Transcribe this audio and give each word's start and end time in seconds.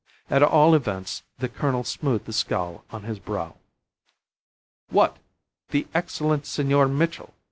At 0.31 0.41
all 0.41 0.73
events, 0.73 1.21
the 1.37 1.47
colonel 1.47 1.83
smoothed 1.83 2.25
the 2.25 2.33
scowl 2.33 2.83
on 2.89 3.03
his 3.03 3.19
brow. 3.19 3.57
"What! 4.89 5.17
The 5.69 5.85
excellent 5.93 6.47
Senor 6.47 6.87
Mitchell!" 6.87 7.35